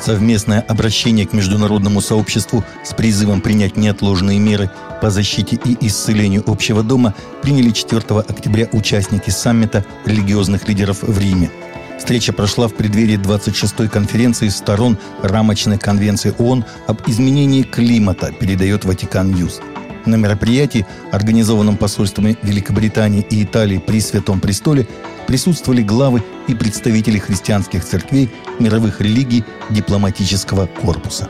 [0.00, 4.70] Совместное обращение к международному сообществу с призывом принять неотложные меры
[5.02, 11.50] по защите и исцелению общего дома приняли 4 октября участники саммита религиозных лидеров в Риме.
[11.98, 19.32] Встреча прошла в преддверии 26-й конференции сторон рамочной конвенции ООН об изменении климата, передает Vatican
[19.32, 19.60] News.
[20.08, 24.88] На мероприятии, организованном посольствами Великобритании и Италии при Святом Престоле,
[25.26, 31.28] присутствовали главы и представители христианских церквей, мировых религий, дипломатического корпуса.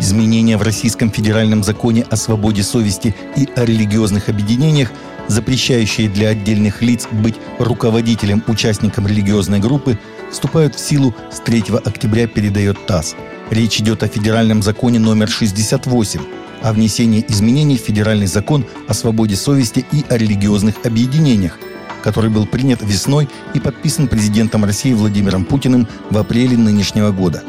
[0.00, 4.90] Изменения в Российском федеральном законе о свободе совести и о религиозных объединениях,
[5.28, 9.96] запрещающие для отдельных лиц быть руководителем, участником религиозной группы,
[10.32, 13.14] вступают в силу с 3 октября, передает ТАСС.
[13.50, 16.20] Речь идет о федеральном законе номер 68
[16.62, 21.58] о внесении изменений в федеральный закон о свободе совести и о религиозных объединениях,
[22.02, 27.42] который был принят весной и подписан президентом России Владимиром Путиным в апреле нынешнего года.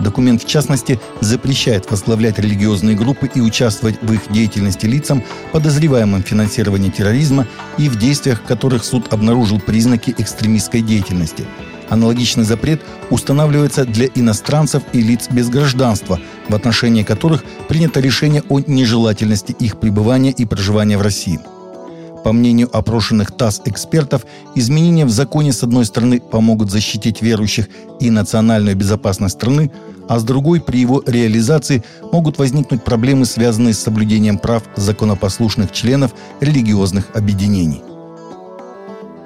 [0.00, 5.22] Документ, в частности, запрещает возглавлять религиозные группы и участвовать в их деятельности лицам,
[5.52, 11.44] подозреваемым в финансировании терроризма и в действиях которых суд обнаружил признаки экстремистской деятельности–
[11.90, 18.60] Аналогичный запрет устанавливается для иностранцев и лиц без гражданства, в отношении которых принято решение о
[18.60, 21.40] нежелательности их пребывания и проживания в России.
[22.22, 24.24] По мнению опрошенных ТАСС экспертов,
[24.54, 29.72] изменения в законе с одной стороны помогут защитить верующих и национальную безопасность страны,
[30.08, 31.82] а с другой при его реализации
[32.12, 37.82] могут возникнуть проблемы, связанные с соблюдением прав законопослушных членов религиозных объединений.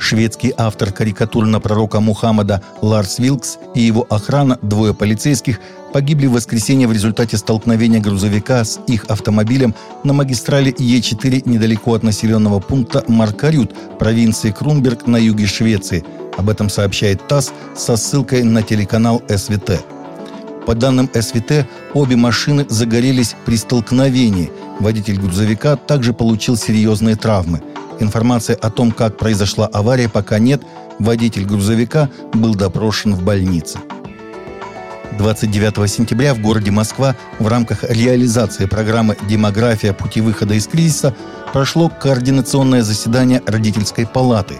[0.04, 5.60] Шведский автор карикатур на пророка Мухаммада Ларс Вилкс и его охрана, двое полицейских,
[5.94, 9.74] погибли в воскресенье в результате столкновения грузовика с их автомобилем
[10.04, 16.04] на магистрали Е4 недалеко от населенного пункта Маркарют, провинции Крунберг на юге Швеции.
[16.36, 19.86] Об этом сообщает ТАСС со ссылкой на телеканал СВТ.
[20.66, 24.52] По данным СВТ, обе машины загорелись при столкновении.
[24.80, 27.62] Водитель грузовика также получил серьезные травмы–
[28.00, 30.62] Информации о том, как произошла авария, пока нет.
[30.98, 33.78] Водитель грузовика был допрошен в больнице.
[35.18, 39.92] 29 сентября в городе Москва в рамках реализации программы «Демография.
[39.92, 41.14] Пути выхода из кризиса»
[41.52, 44.56] прошло координационное заседание родительской палаты,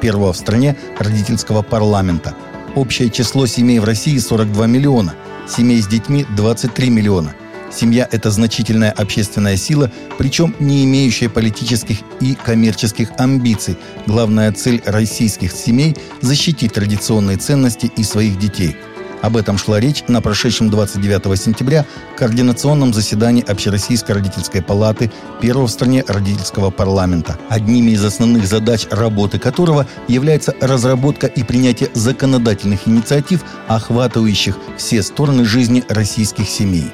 [0.00, 2.34] первого в стране родительского парламента.
[2.76, 5.14] Общее число семей в России 42 миллиона,
[5.48, 7.34] семей с детьми 23 миллиона–
[7.70, 13.76] Семья– это значительная общественная сила, причем не имеющая политических и коммерческих амбиций.
[14.06, 18.76] Главная цель российских семей– защитить традиционные ценности и своих детей.
[19.22, 21.84] Об этом шла речь на прошедшем 29 сентября
[22.16, 25.10] координационном заседании Общероссийской родительской палаты
[25.40, 31.90] первого в стране родительского парламента, одними из основных задач работы которого является разработка и принятие
[31.94, 36.92] законодательных инициатив, охватывающих все стороны жизни российских семей.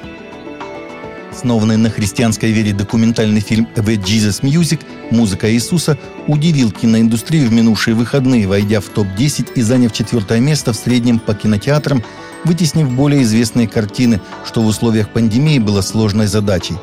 [1.33, 7.95] Основанный на христианской вере документальный фильм «The Jesus Music» «Музыка Иисуса» удивил киноиндустрию в минувшие
[7.95, 12.03] выходные, войдя в топ-10 и заняв четвертое место в среднем по кинотеатрам,
[12.45, 16.75] вытеснив более известные картины, что в условиях пандемии было сложной задачей.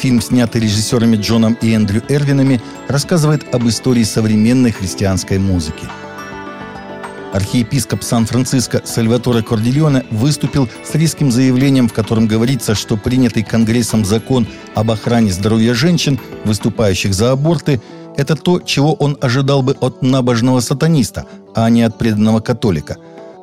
[0.00, 5.84] Фильм, снятый режиссерами Джоном и Эндрю Эрвинами, рассказывает об истории современной христианской музыки–
[7.36, 14.46] Архиепископ Сан-Франциско Сальваторе Кордильоне выступил с резким заявлением, в котором говорится, что принятый Конгрессом закон
[14.74, 17.82] об охране здоровья женщин, выступающих за аборты,
[18.16, 22.96] это то, чего он ожидал бы от набожного сатаниста, а не от преданного католика.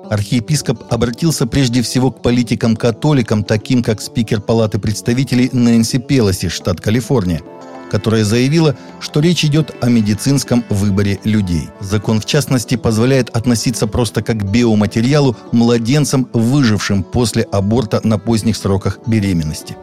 [0.09, 7.41] Архиепископ обратился прежде всего к политикам-католикам, таким как спикер Палаты представителей Нэнси Пелоси, штат Калифорния–
[7.93, 11.69] которая заявила, что речь идет о медицинском выборе людей.
[11.79, 18.57] Закон, в частности, позволяет относиться просто как к биоматериалу младенцам, выжившим после аборта на поздних
[18.57, 19.77] сроках беременности.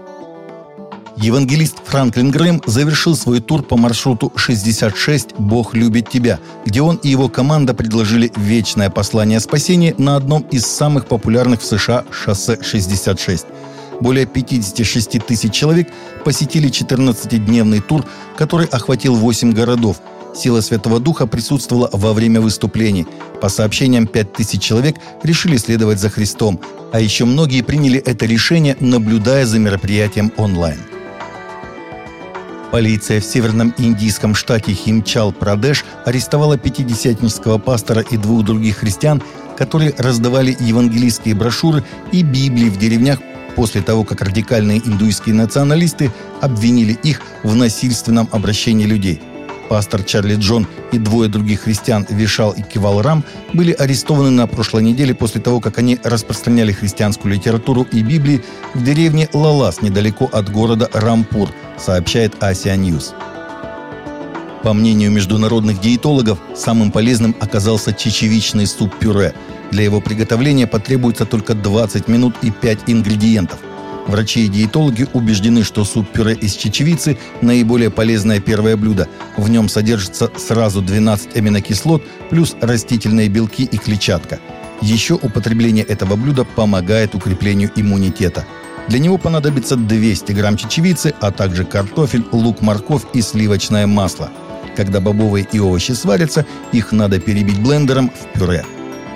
[1.18, 7.10] Евангелист Франклин Грэм завершил свой тур по маршруту 66 «Бог любит тебя», где он и
[7.10, 13.46] его команда предложили вечное послание спасения на одном из самых популярных в США шоссе 66
[14.00, 15.88] более 56 тысяч человек
[16.24, 18.04] посетили 14-дневный тур,
[18.36, 20.00] который охватил 8 городов.
[20.34, 23.06] Сила Святого Духа присутствовала во время выступлений.
[23.40, 26.60] По сообщениям, 5000 человек решили следовать за Христом,
[26.92, 30.78] а еще многие приняли это решение, наблюдая за мероприятием онлайн.
[32.70, 39.20] Полиция в северном индийском штате Химчал-Прадеш арестовала пятидесятнического пастора и двух других христиан,
[39.58, 41.82] которые раздавали евангелийские брошюры
[42.12, 43.18] и Библии в деревнях
[43.54, 46.10] после того, как радикальные индуистские националисты
[46.40, 49.20] обвинили их в насильственном обращении людей.
[49.68, 54.82] пастор Чарли Джон и двое других христиан Вишал и Кивал Рам были арестованы на прошлой
[54.82, 58.42] неделе после того, как они распространяли христианскую литературу и Библии
[58.74, 63.14] в деревне Лалас недалеко от города Рампур, сообщает Asia News.
[64.62, 69.32] По мнению международных диетологов, самым полезным оказался чечевичный суп-пюре.
[69.70, 73.58] Для его приготовления потребуется только 20 минут и 5 ингредиентов.
[74.06, 79.08] Врачи и диетологи убеждены, что суп-пюре из чечевицы– наиболее полезное первое блюдо.
[79.36, 84.40] В нем содержится сразу 12 аминокислот плюс растительные белки и клетчатка.
[84.82, 88.44] Еще употребление этого блюда помогает укреплению иммунитета.
[88.88, 94.30] Для него понадобится 200 грамм чечевицы, а также картофель, лук, морковь и сливочное масло.
[94.76, 98.64] Когда бобовые и овощи сварятся, их надо перебить блендером в пюре.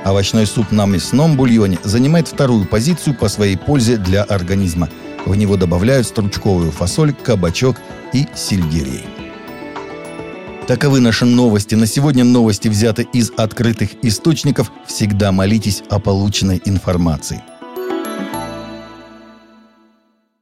[0.05, 4.91] Овощной суп на мясном бульоне занимает вторую позицию по своей пользе для организма.
[5.25, 7.77] В него добавляют стручковую фасоль, кабачок
[8.13, 9.07] и сельдерей.
[10.67, 11.75] Таковы наши новости.
[11.75, 14.71] На сегодня новости взяты из открытых источников.
[14.87, 17.43] Всегда молитесь о полученной информации.